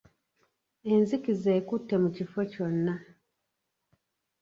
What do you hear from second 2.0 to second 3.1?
mu kifo kyonna.